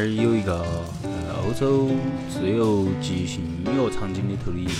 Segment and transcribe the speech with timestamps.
[0.00, 0.64] 前几天有一个
[1.02, 1.90] 呃欧洲
[2.30, 4.70] 自由即兴音乐场景里头的一个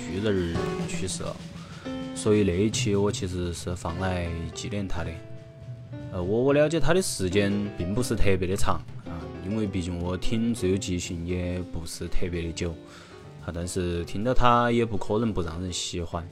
[0.00, 1.36] 巨人儿去世了，
[2.16, 5.10] 所以那一期我其实是放来纪念他的。
[6.10, 9.14] 呃，我我了解他的时间并不是特别的长啊，
[9.48, 12.74] 因为毕竟我听自由即兴也不是特别的久
[13.44, 16.28] 啊，但是听到他也不可能不让人喜欢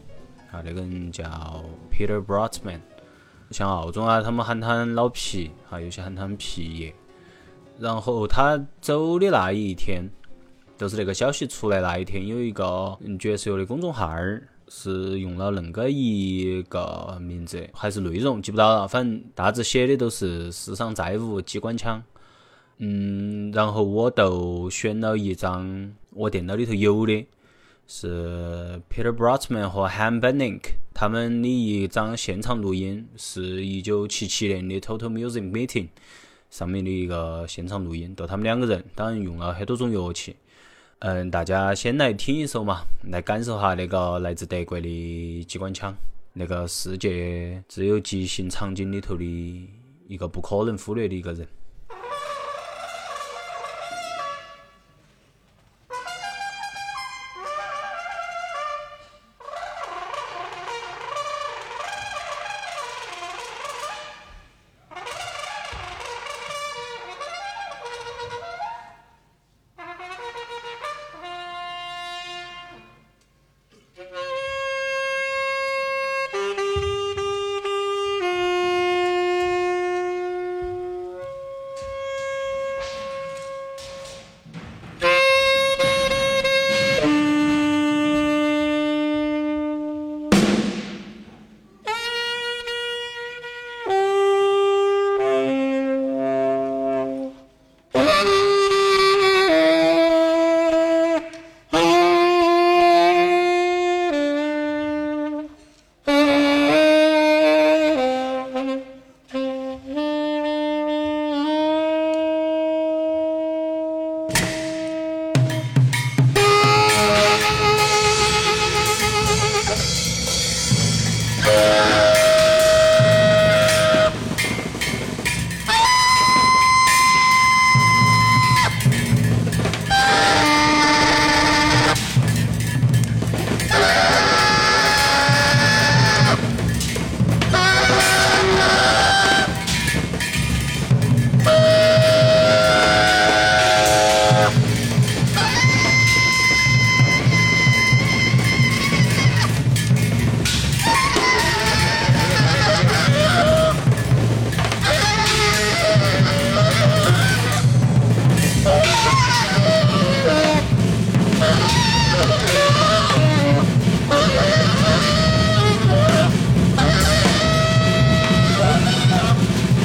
[0.51, 0.61] 啊。
[0.65, 1.25] 那个人叫
[1.89, 2.81] Peter Brotman，
[3.53, 6.95] 像澳洲啊，他们喊他老皮啊，有些喊他皮爷。
[7.79, 10.09] 然后他走的那一天，
[10.79, 22.03] 就是那个消息出来那一天，有一个爵士乐的公众号儿是用了恁个一个名字，还是内容记不到了，反正大致写的都是世上再无机关枪。
[22.79, 27.27] 嗯，然后我就选了一张我电脑里头有的，
[27.87, 30.61] 是 Peter Brotman 和 Han Benink
[30.93, 35.89] 他们的一张现场录音，是一九七七年的 Total Music Meeting。
[36.55, 40.37] 上面的一个现场录音，就他们两个人，当然用了很多种乐器。
[41.01, 45.93] 嗯，大家先来听一首嘛，来感受下那个来自德国的机关枪，
[46.33, 49.69] 那个世界只有即兴场景里头的
[50.07, 51.45] 一个不可能忽略的一个人。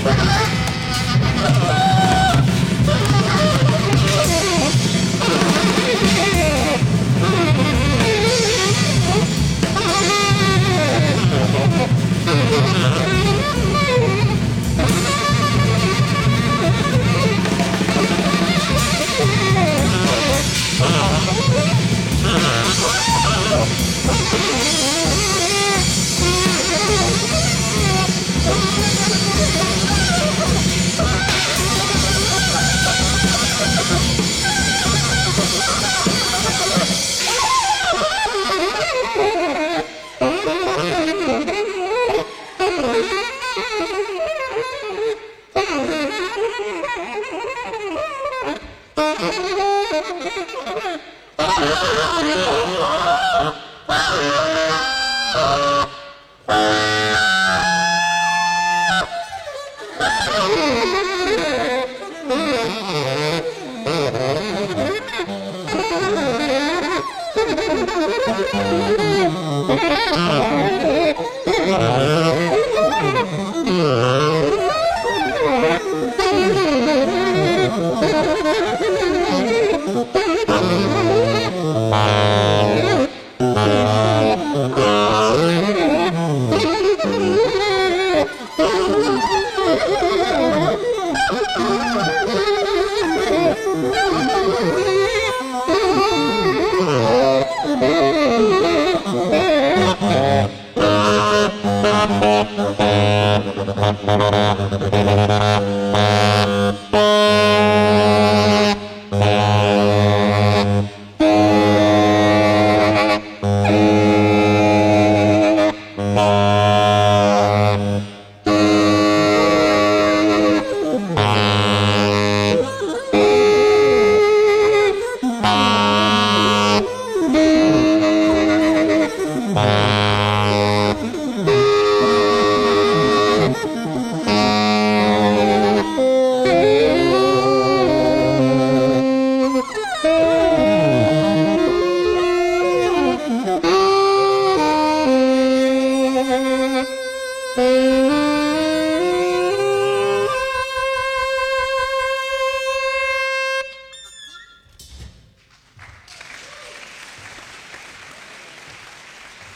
[0.02, 1.89] Thank you.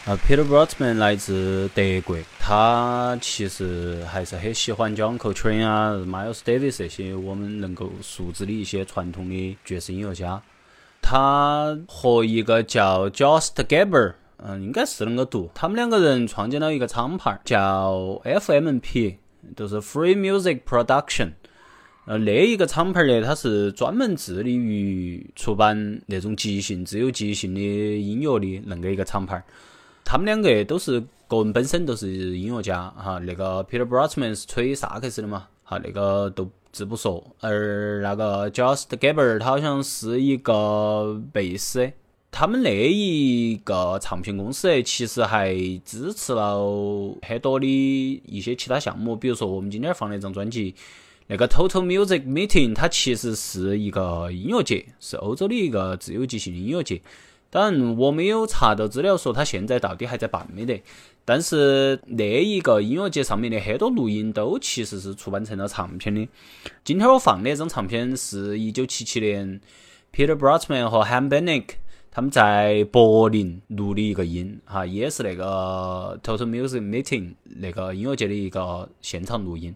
[0.05, 10.41] 啊，Peter b r o t m a n 来自德国，他其实还是很喜欢 John Coltrane 啊、Miles Davis 这些我们能够熟知的一些传统的爵士音乐家。
[11.01, 15.49] 他和一个叫 Just Gaber，嗯，应该是啷个读？
[15.53, 19.15] 他们两个人创建了一个厂牌，叫 FMP，
[19.55, 21.31] 就是 Free Music Production。
[22.07, 29.41] 呃，那一个厂牌呢，它是专门致力于出版那种即兴、自由即兴的音乐的恁个一个厂牌。
[30.05, 41.91] 他们两个都是个人本身都是音乐家哈，那个 Peter b r o t m a n 是吹萨克斯的嘛，哈那个都自不说，而那个 Just Gaber 他好像是一个贝斯，
[42.31, 45.55] 他们那一个唱片公司其实还
[45.85, 46.57] 支持了
[47.21, 47.65] 很多的
[48.25, 50.75] 一些其他项目，比如说我们今天放那张专辑，
[51.27, 57.01] 那个 Total Music Meeting 它其实是一个音乐节，是欧洲的一个自由即兴的音乐节。
[57.53, 60.81] 当然，我没有查到资料说他现在到底还在办没得。
[61.23, 66.27] 但是那一个音乐节上面的很多录音都其实是出版成了唱片的。
[66.83, 69.61] 今天我放的这张唱片是一九七七年
[70.11, 71.75] Peter b r o t m a n 和 Han Benick
[72.09, 79.75] 他们在柏林录的一个音，哈，也是那个 Total Music Meeting 那个音乐节的一个现场录音。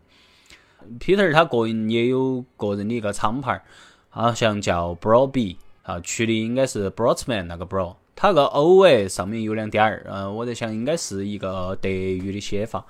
[1.00, 3.62] Peter 他个人也有个人的一个厂牌，
[4.10, 5.58] 好像叫 Broby。
[5.88, 12.86] 啊，取的应该是 Brotman 那个 Bro，它个 O 哎上面有两点儿，嗯，我在想应该是一个德语的写法。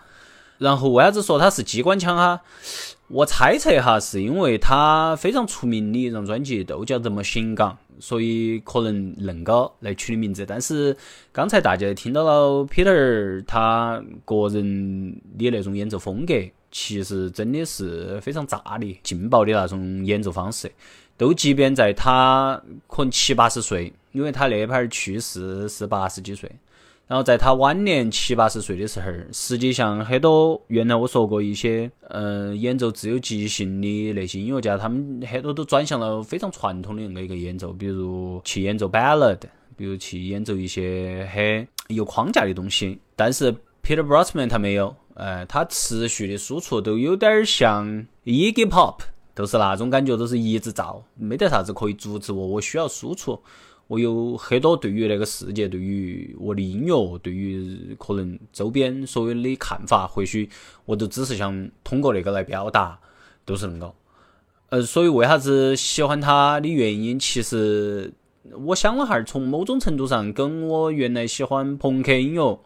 [0.58, 2.42] 然后为啥子说它是机关枪哈？
[3.10, 10.44] 我猜测哈，是因为它非常出名的一张专辑都叫这么行港，所以可能恁个来取的名字。
[10.48, 10.98] 但是
[11.32, 16.34] 刚才大家听到了 Peter 他个人的那种演奏风格，
[16.72, 20.72] 其实真的是非常炸裂、劲爆的那种演奏方式。
[21.18, 26.50] 都即便在他可能七八十岁，因为他那盘去世是八十几岁，
[27.08, 39.40] 然后在他晚年七八十岁的时候，实际上很多原来我说过一些，嗯，演奏自由即兴的那些音乐家，他们很多都转向了非常传统的那个一个演奏，比如去演奏 ballad，
[39.76, 43.00] 比如去演奏一些很有框架的东西。
[43.16, 43.52] 但是
[43.84, 49.00] Peter b r o t m a n 他没有，呃，他持续的输出都有点像 Iggy Pop。
[49.38, 52.48] 都是那种感觉，都是一直造，没得啥子可以阻止我。
[52.48, 53.40] 我需要输出，
[53.86, 60.50] 我有很多对于那个世界、对于我的音乐、对于可能周边所有的看法，或许
[60.86, 63.00] 我都只是想通过那个来表达，
[63.46, 63.94] 都是恁个。
[64.70, 68.12] 呃，所以为啥子喜欢他的原因，其实
[68.66, 72.60] 我想了哈，从某种程度上跟我原来喜欢朋克音乐、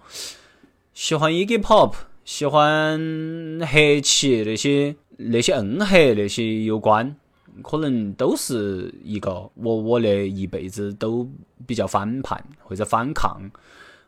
[0.94, 4.96] 喜欢 Iggy Pop、喜欢黑旗那些。
[5.30, 7.16] 那些恩黑那些有关，
[7.62, 11.30] 可能都是一个我我那一辈子都
[11.66, 13.42] 比较反叛或者反抗，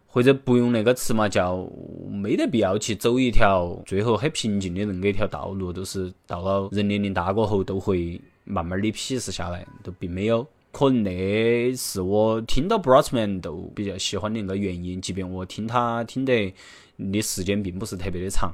[0.08, 1.70] 或者不用那个词嘛，叫
[2.10, 10.46] 没得必要去走一条最后很平静的恁个一条道路，都是到了人年龄大过后都会慢慢的鄙视下来，都并没有。
[10.72, 16.52] 可能那是我听到 Brotman 都比较喜欢的那个原因，即便我听他听得
[16.98, 18.52] 的时间并不是特别的长。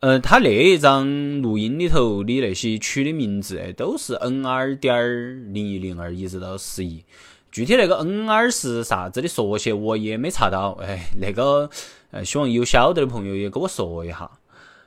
[0.00, 7.04] 呃，他那一张录音里头的那些曲的名字，都是 NR 点零一零二一直到十一。
[7.50, 10.78] 具体那个 NR 是啥子的缩写，我也没查到。
[10.80, 11.68] 哎，那个，
[12.12, 14.30] 呃，希望有晓得的朋友也跟我说一下。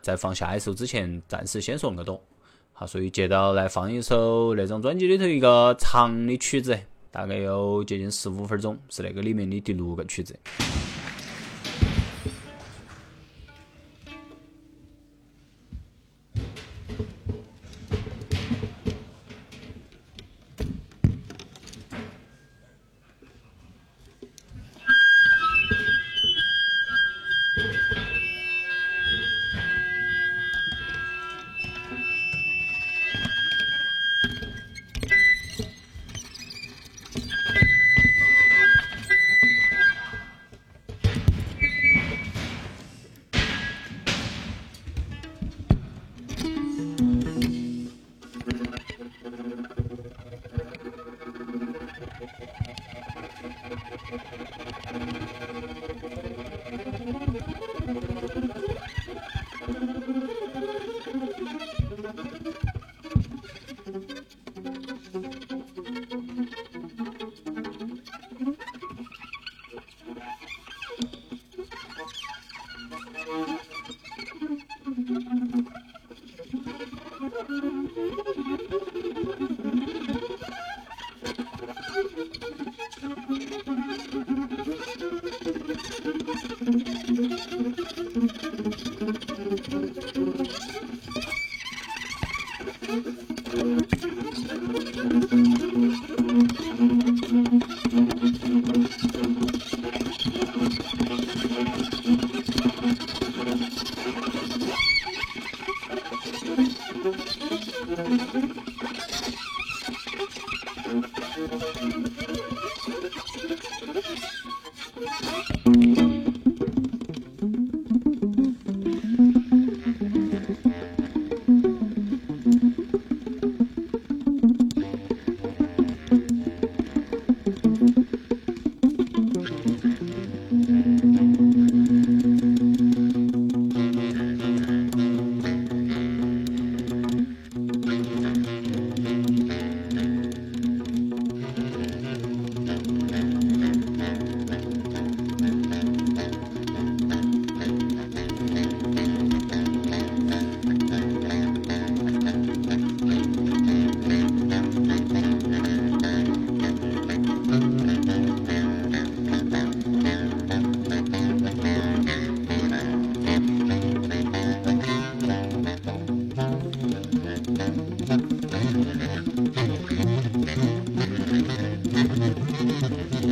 [0.01, 2.23] 在放下一首之前，暂时先说那么多。
[2.71, 6.79] 好，所以接着来放一首那张专辑里头一个长的曲子，
[7.11, 10.33] 大概有接近十五分钟，是那个里面的第六个曲子。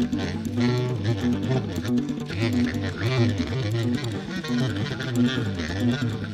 [0.02, 0.14] Thank
[6.04, 6.29] you.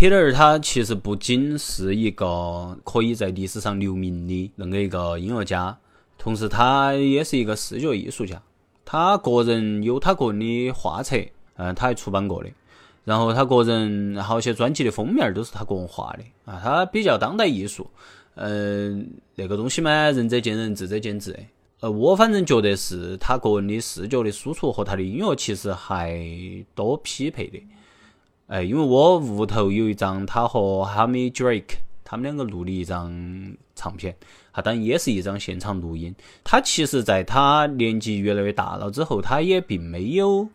[0.00, 5.76] 皮特尔他其实不仅是一个可以在历史上留名的那个一个音乐家，
[6.16, 8.40] 同时他也是一个视觉艺术家。
[8.82, 11.18] 他个人有他个人的画册，
[11.56, 12.48] 嗯，他还出版过的。
[13.04, 16.58] 然后他个人好些专辑的封面都是他个人画的啊。
[16.64, 17.86] 他比较当代艺术，
[18.36, 21.38] 嗯，那个东西嘛，仁者见仁，智者见智。
[21.80, 26.18] 呃，我反正觉得是他个人的视觉的输出和他的音乐其实还
[26.74, 27.62] 多匹配的。
[28.50, 33.08] 哎，因为我屋头有一张他和哈米 Drake 他们两个录的一张
[33.76, 34.16] 唱片，
[34.52, 36.12] 他当然也是一张现场录音。
[36.42, 40.48] 他其实在他年纪越来越大了之后，他也并没有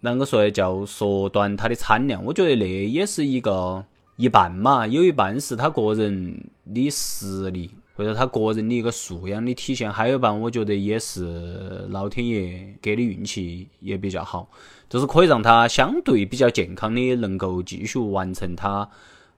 [0.00, 2.24] 啷个说叫缩短他的产量。
[2.24, 3.84] 我觉得那也是一个
[4.14, 14.48] 一半嘛，有一半是他个人的实力或者他个人的一个素养的体现，还有一半我觉得也是老天爷给的运气也比较好。
[14.88, 18.88] 就是可以让他相对比较健康的，能够继续完成他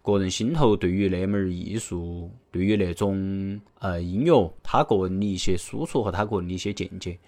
[0.01, 7.19] 个人心头对于那门艺术、对于那种呃音乐，他个人的一些输出和他个人的一些见解。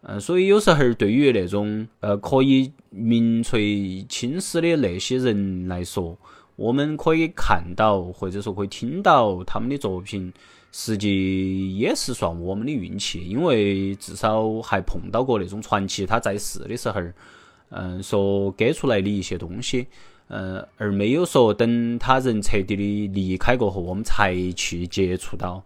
[0.00, 6.16] 嗯，所以有时候对于那种呃可以名垂青史的那些人来说，
[6.56, 10.32] 我们可以看到或者说可以听到他们的作品，
[10.72, 17.00] 实际也是算我们的运气，因为至少还碰到过那种传奇，他在世的时候。
[17.70, 19.88] 嗯，说给出来的一些东西，
[20.28, 25.62] 嗯，而没有说等他人彻底的离开过后，我们才去接触到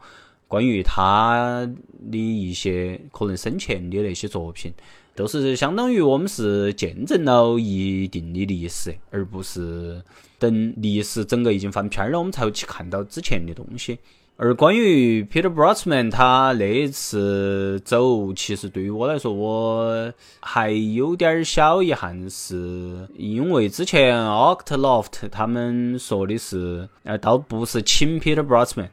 [0.49, 1.65] 关于他
[2.11, 4.73] 的一些可能生前的那些作品，
[5.15, 10.03] 都是相当于我们是见证了一定的历史，而不是
[10.41, 13.97] 等历史整个已经翻篇了，我们才会去看到之前的东西。
[14.43, 28.65] 而关于 Peter b r o s m a n 他那一次走，其实对于我来说，我还有点小遗憾，是因为之前 Octloft 他们说的是，呃，倒不是请 Peter b r o
[28.65, 28.93] s m a n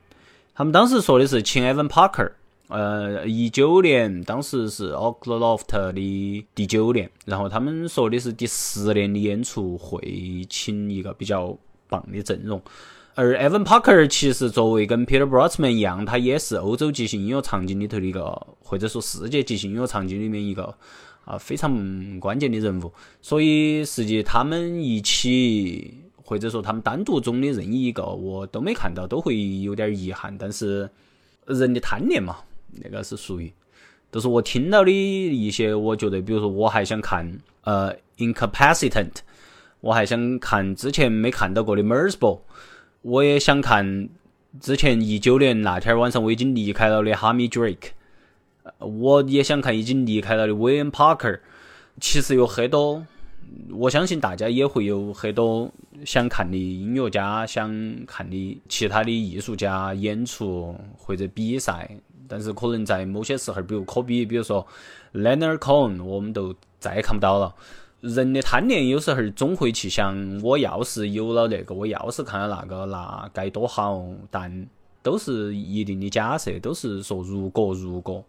[0.54, 2.30] 他们当时说的是请 Evan Parker，
[2.68, 5.92] 呃，一九年当时是 Octloft 的
[6.54, 11.58] 第九年，然后他们说的是第十年的演出会请一个比较
[11.88, 12.62] 棒的阵容。
[13.20, 18.24] 而 Evan Parker 其实作为跟 Peter b r o s m a n 一样，他也是欧洲即兴音乐场景里头的一个，
[18.64, 20.74] 或者说世界即兴音乐场景里面一个
[21.26, 22.90] 啊非常关键的人物。
[23.22, 30.34] 所以实际他们一起，或者说他们单独中的任意一个，我都没看到，都会有点遗憾。
[30.40, 30.90] 但是
[31.46, 32.38] 人的贪念嘛，
[32.72, 33.52] 那个是属于，
[34.10, 37.30] 都是我听到的一些，我觉得，比如说我还想看
[37.66, 39.16] 呃 Incapacitant，
[39.82, 42.40] 我还想看之前没看到过的 Merzbow。
[43.02, 44.10] 我也想看
[44.60, 47.92] 之前一九年那天晚上我已经离开了的哈米 Drake，
[48.80, 51.40] 我也想看已经离开了的 William Parker。
[52.02, 53.06] 其实有很多，
[53.72, 55.72] 我相信大家也会有很多
[56.06, 57.70] 想看的音乐家、想
[58.06, 61.90] 看的其他的艺术家演出或者比赛，
[62.28, 64.66] 但是可能在某些时候，比如科比，比如说
[65.14, 67.56] Leonard Cohen，我们都再也看不到了。
[68.02, 74.02] 人的贪念有时候总会去想，我要是有了那个，我要是看到那个，那该多好。
[74.32, 74.68] 但
[75.02, 78.24] 都是一定的假设，都是说如果如果。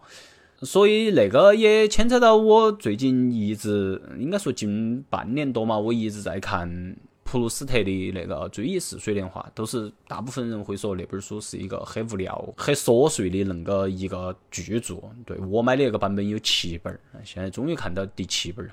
[0.62, 14.96] 所以那个也牵扯到我最近一直，应该说近半年多嘛，我一直在看普鲁斯特的那个《追忆似水年华》，都是大部分人会说那本书是一个很无聊、很琐碎的那个一个巨著。
[15.24, 18.72] 对我买的那个版本有七本，现在终于看到第七本了。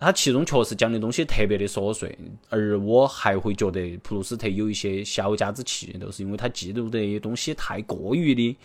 [0.00, 8.56] 它其中确实讲的东西特别的琐碎，而我还会觉得普鲁斯特有一些小家子气，都是因为他记录的东西太过于的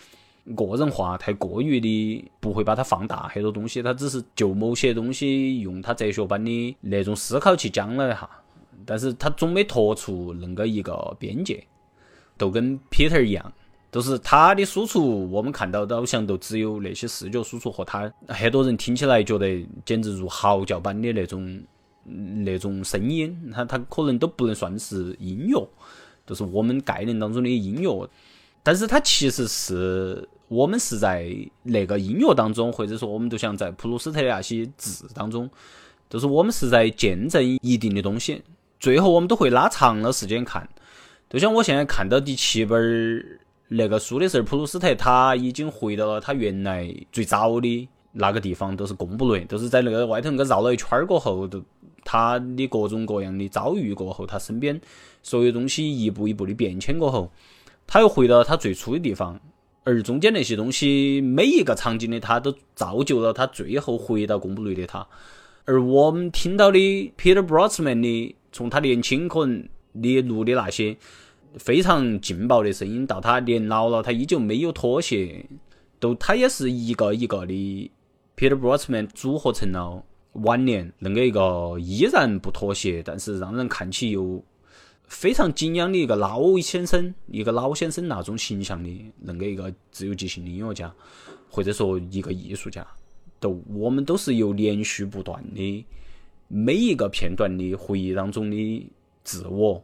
[0.56, 8.30] 个人化，太过于的不会把它放大，很多东西他只是就某些东西用他哲学般的那种思考去讲了一下，
[8.86, 11.62] 但是他总没脱出恁个一个边界，
[12.38, 13.52] 都跟 Peter 一样。
[13.95, 21.63] 就是他的输出，我们看到的好像都只有那些视觉输出和他很多人听起来觉得简直如嚎叫般的那种
[22.03, 25.65] 那种声音，他他可能都不能算是音乐，
[26.27, 28.10] 就是我们概念当中的音乐。
[28.62, 35.49] 但是它其实是我们是在那个音乐当中，或者说我们都像在普鲁斯特的那些字当中，
[36.10, 38.43] 都是我们是在见证一定的东西。
[38.77, 40.67] 最后我们都会拉长了时间看，
[41.29, 43.39] 就像我现在看到第七本儿。
[43.67, 51.63] 那个书的时候，普鲁斯特他已经回到了他原来最早的那个地方，都是贡布雷，都是在那个外头那个绕了一圈儿过后，都
[52.04, 54.80] 他的各种各样的遭遇过后，他身边
[55.23, 57.32] 所有东西一步一步的变迁过后，
[57.88, 59.39] 他又回到他最初的地方，
[59.84, 65.08] 而中间那些东西每一个场景的他都造就了他最后回到贡布雷的他，
[65.65, 66.78] 而我们听到的
[67.17, 69.67] Peter Brosman 的从他年轻可能
[69.99, 70.95] 的录的那些。
[71.58, 75.46] 非常劲爆的声音，到他年老了，他依旧没有妥协，
[76.00, 77.91] 都他也是一个一个的
[78.36, 84.44] Peter Brosman 组合成了晚年恁个一个依然不妥协，但是让人看起又
[85.08, 88.89] 非常敬仰的一个老先生，一个老先生那种形象的
[89.26, 90.94] 恁个一个自由即兴的音乐家，
[91.50, 92.86] 或者说一个艺术家，
[93.39, 95.86] 都我们都是由连续不断的
[96.50, 98.91] 每一个片段的回忆当中的
[99.24, 99.82] 自我。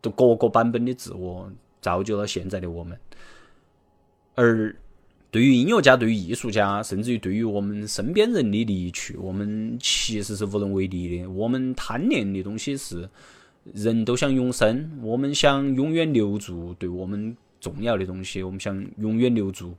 [0.00, 2.98] 都各个版本的自我造就了现在的我们，
[4.34, 4.74] 而
[5.30, 11.26] 对于音乐家、对于艺术家，甚至于对于我们身边人的离去，我们其实是无能为力的。
[11.30, 13.08] 我们贪恋的东西是
[13.64, 19.74] 人都想永生，我们想永远留住对我们重要的东西，我们想永远留住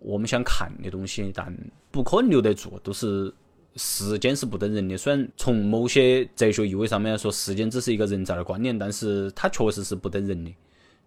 [0.00, 1.56] 我们想看的东西，但
[1.90, 3.32] 不可能留得住，都是。
[3.76, 10.54] 时间是不等人的，虽然从某些哲学意味上面来说，时间只是一个人造的观念，但是它确实是不等人的，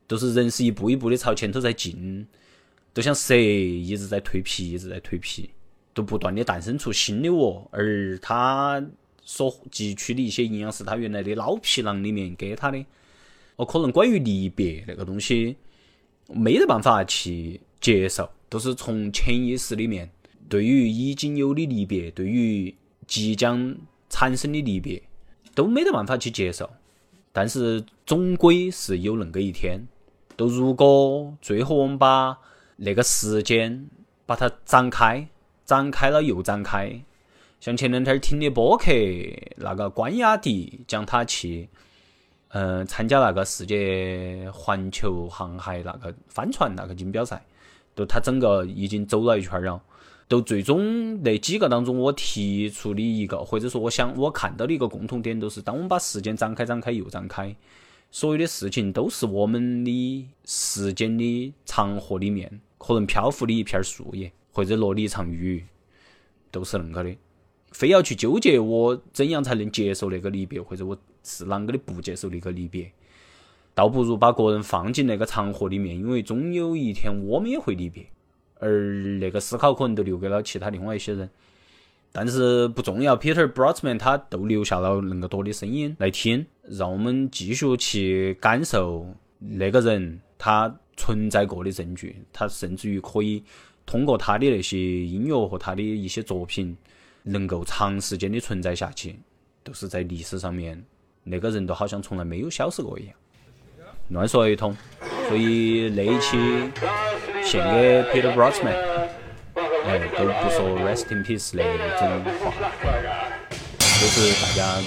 [0.06, 2.28] 都是人是一步一步的朝前头在进，
[2.94, 5.50] 就像蛇一直在蜕皮，一直在蜕皮，
[5.94, 8.86] 都不断的诞生出新的我，而他
[9.24, 12.84] 所汲取的一些营养是他原来的老皮囊里面给他的。
[13.56, 15.56] 哦可能关于离别那个东西，
[16.28, 20.10] 没得办法去接受，都是从潜意识里面。
[20.50, 22.74] 对于已经有的离别，对于
[23.06, 23.76] 即将
[24.10, 25.02] 产生的离别，
[25.54, 26.70] 都没得办法去接受。
[27.32, 29.88] 但是总归是有恁个一天。
[30.36, 32.38] 都如果最后我们把
[32.76, 33.88] 那个时间
[34.28, 35.28] 把它展开，
[35.66, 37.02] 展开了又展开，
[37.60, 38.92] 像前两天听的播客，
[39.56, 41.68] 那个关雅迪讲他去，
[42.50, 47.44] 嗯，参加那个世界环球航海那个帆船那个锦标赛，
[47.96, 49.82] 都他整个已经走了一圈了。
[50.28, 57.56] 都最终那几个当中，我提出的一个，或者说我想我看到的一个共同点，都是当我们把时间展开、展开又展开，
[58.12, 65.66] 所有的事情都是我们的时间的长河里面可能漂浮的一片树叶，或者落的一场雨，
[66.52, 67.16] 都是恁个的。
[67.72, 72.92] 非要去纠结我怎样才能接受那个离别，或者我是啷个的不接受那个离别，
[73.74, 78.06] 倒不如把个人放进那个长河里面，因为终有一天我们也会离别。
[78.60, 78.70] 而
[79.20, 81.30] 那个思考可能都留给了其他另外一些人，
[82.12, 83.16] 但是不重要。
[83.16, 89.08] Peter Brosman 他都留下了那么多的声音来听，让我们继续去感受
[89.40, 92.24] 那个人他存在过的证据。
[92.34, 93.44] 他甚至于可以
[93.86, 96.76] 通过他的那些音乐和他的一些作品，
[97.24, 99.20] 能够长时间的存在下去，
[99.64, 100.84] 都是在历史上面，
[101.24, 103.14] 那个人都好像从来没有消失过一样。
[104.10, 104.76] 乱说一通，
[105.28, 107.37] 所以那一期。
[107.50, 108.76] 献给 Peter Brosman，
[109.86, 111.64] 哎，都不说 resting piece 那
[111.98, 112.52] 种话，
[114.02, 114.84] 都是大家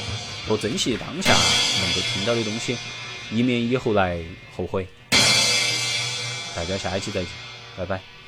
[0.46, 2.77] 多珍惜当下能够听到的东西，
[3.31, 4.18] 以免以后来
[4.55, 4.87] 后悔。
[6.55, 7.31] 大家下一期再见，
[7.79, 8.20] 拜拜。